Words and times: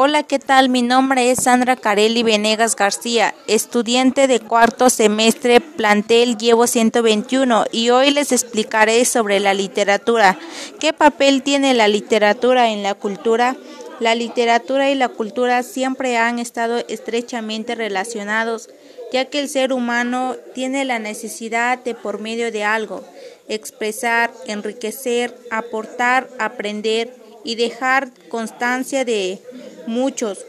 Hola, 0.00 0.22
¿qué 0.22 0.38
tal? 0.38 0.68
Mi 0.68 0.82
nombre 0.82 1.28
es 1.28 1.42
Sandra 1.42 1.74
Carelli 1.74 2.22
Venegas 2.22 2.76
García, 2.76 3.34
estudiante 3.48 4.28
de 4.28 4.38
cuarto 4.38 4.90
semestre 4.90 5.60
plantel 5.60 6.38
Llevo 6.38 6.68
121 6.68 7.64
y 7.72 7.90
hoy 7.90 8.12
les 8.12 8.30
explicaré 8.30 9.04
sobre 9.04 9.40
la 9.40 9.54
literatura. 9.54 10.38
¿Qué 10.78 10.92
papel 10.92 11.42
tiene 11.42 11.74
la 11.74 11.88
literatura 11.88 12.70
en 12.70 12.84
la 12.84 12.94
cultura? 12.94 13.56
La 13.98 14.14
literatura 14.14 14.88
y 14.88 14.94
la 14.94 15.08
cultura 15.08 15.64
siempre 15.64 16.16
han 16.16 16.38
estado 16.38 16.78
estrechamente 16.86 17.74
relacionados, 17.74 18.70
ya 19.12 19.24
que 19.24 19.40
el 19.40 19.48
ser 19.48 19.72
humano 19.72 20.36
tiene 20.54 20.84
la 20.84 21.00
necesidad 21.00 21.76
de 21.76 21.96
por 21.96 22.20
medio 22.20 22.52
de 22.52 22.62
algo, 22.62 23.02
expresar, 23.48 24.30
enriquecer, 24.46 25.36
aportar, 25.50 26.28
aprender 26.38 27.12
y 27.42 27.54
dejar 27.54 28.10
constancia 28.28 29.04
de 29.04 29.40
muchos, 29.88 30.46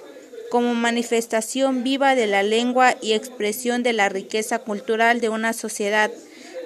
como 0.52 0.76
manifestación 0.76 1.84
viva 1.84 2.14
de 2.16 2.28
la 2.28 2.44
lengua 2.44 2.96
y 3.02 3.14
expresión 3.14 3.82
de 3.82 3.94
la 3.94 4.10
riqueza 4.10 4.60
cultural 4.60 5.22
de 5.22 5.30
una 5.30 5.54
sociedad. 5.54 6.12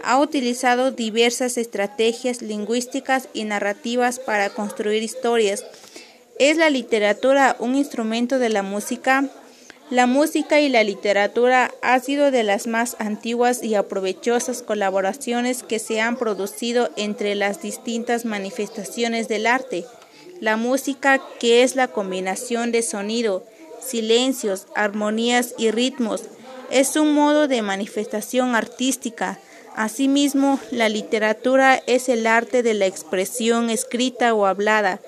Ha 0.04 0.20
utilizado 0.20 0.92
diversas 0.92 1.58
estrategias 1.58 2.42
lingüísticas 2.42 3.30
y 3.34 3.46
narrativas 3.46 4.20
para 4.20 4.50
construir 4.50 5.04
historias. 5.04 5.66
¿Es 6.40 6.58
la 6.58 6.70
literatura 6.70 7.56
un 7.60 7.76
instrumento 7.76 8.40
de 8.40 8.50
la 8.50 8.64
música? 8.64 9.30
La 9.90 10.08
música 10.08 10.60
y 10.60 10.70
la 10.70 10.84
literatura 10.84 11.72
ha 11.82 12.00
sido 12.00 12.32
de 12.32 12.44
las 12.44 12.68
más 12.68 12.96
antiguas 13.00 13.64
y 13.64 13.76
aprovechosas 13.76 14.64
colaboraciones 14.64 15.62
que 15.62 15.78
se 15.78 16.02
han 16.02 16.18
producido 16.18 16.90
entre 16.96 17.36
las 17.36 17.62
distintas 17.62 18.26
manifestaciones 18.26 19.28
del 19.28 19.46
arte. 19.46 19.86
La 20.40 20.58
música, 20.58 21.22
que 21.40 21.64
es 21.64 21.76
la 21.76 21.88
combinación 21.88 22.72
de 22.72 22.82
sonido, 22.82 23.46
silencios, 23.82 24.68
armonías 24.76 25.54
y 25.58 25.72
ritmos, 25.72 26.24
es 26.70 26.96
un 26.96 27.14
modo 27.14 27.48
de 27.48 27.62
manifestación 27.62 28.56
artística. 28.56 29.40
Asimismo, 29.76 30.60
la 30.72 30.90
literatura 30.90 31.82
es 31.88 32.10
el 32.10 32.28
arte 32.28 32.64
de 32.64 32.74
la 32.74 32.86
expresión 32.86 33.70
escrita 33.70 34.34
o 34.34 34.46
hablada. 34.46 35.00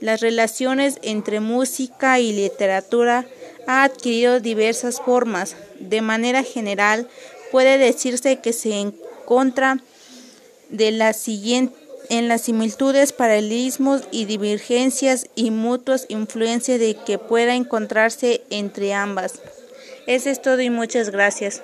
Las 0.00 0.20
relaciones 0.20 0.98
entre 1.02 1.40
música 1.40 2.20
y 2.20 2.32
literatura 2.32 3.26
ha 3.66 3.84
adquirido 3.84 4.40
diversas 4.40 5.00
formas. 5.00 5.56
De 5.78 6.00
manera 6.00 6.42
general, 6.42 7.08
puede 7.50 7.78
decirse 7.78 8.40
que 8.40 8.52
se 8.52 8.80
encuentra 8.80 9.82
de 10.70 10.90
la 10.90 11.12
siguiente 11.12 11.83
en 12.10 12.28
las 12.28 12.42
similitudes, 12.42 13.12
paralelismos 13.12 14.02
y 14.10 14.24
divergencias 14.24 15.26
y 15.34 15.50
mutuas 15.50 16.06
influencias 16.08 16.78
de 16.78 16.94
que 16.94 17.18
pueda 17.18 17.54
encontrarse 17.54 18.42
entre 18.50 18.94
ambas. 18.94 19.40
Eso 20.06 20.30
es 20.30 20.42
todo 20.42 20.60
y 20.60 20.70
muchas 20.70 21.10
gracias. 21.10 21.62